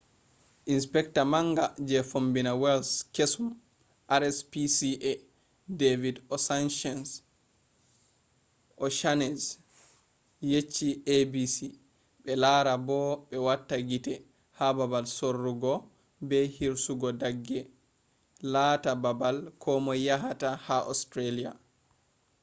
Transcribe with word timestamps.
inpecta 0.75 1.21
manga 1.33 1.65
je 1.89 1.99
fombina 2.09 2.51
wales 2.63 2.89
kesum 3.15 3.47
rspca 4.21 5.11
david 5.81 6.15
o'shannessy 8.85 9.51
yecci 10.51 10.87
abc 11.15 11.55
be 12.23 12.31
lara 12.43 12.75
bo 12.87 12.99
be 13.29 13.37
wata 13.47 13.75
gite 13.89 14.13
ha 14.57 14.67
babal 14.77 15.05
sorrugo 15.17 15.73
be 16.27 16.39
hirsugo 16.55 17.09
dagge 17.21 17.59
laata 18.53 18.91
babal 19.03 19.37
komoi 19.63 19.99
yahata 20.09 20.49
ha 20.65 20.77
australia 20.91 21.51